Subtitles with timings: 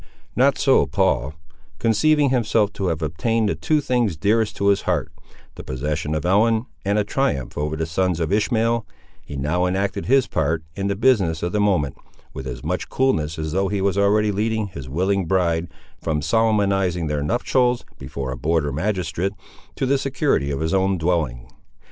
[0.35, 1.35] Not so Paul;
[1.77, 5.11] conceiving himself to have obtained the two things dearest to his heart,
[5.53, 8.83] the possession of Ellen and a triumph over the sons of Ishmael,
[9.23, 11.97] he now enacted his part, in the business of the moment,
[12.33, 15.67] with as much coolness as though he was already leading his willing bride,
[16.01, 19.33] from solemnising their nuptials before a border magistrate,
[19.75, 21.45] to the security of his own dwelling.